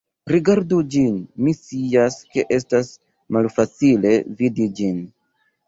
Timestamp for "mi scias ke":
1.47-2.47